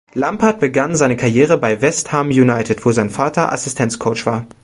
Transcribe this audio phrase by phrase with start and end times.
[0.15, 4.47] Lampard begann seine Karriere bei West Ham United, wo sein Vater Assistenzcoach war.